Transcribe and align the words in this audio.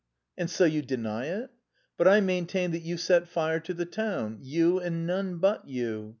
"And 0.35 0.49
so 0.49 0.65
you 0.65 0.81
deny 0.81 1.27
it? 1.27 1.51
But 1.95 2.07
I 2.07 2.21
maintain 2.21 2.71
that 2.71 2.81
you 2.81 2.97
set 2.97 3.27
fire 3.27 3.59
to 3.59 3.71
the 3.75 3.85
town, 3.85 4.39
you 4.41 4.79
and 4.79 5.05
none 5.05 5.37
but 5.37 5.67
you. 5.67 6.09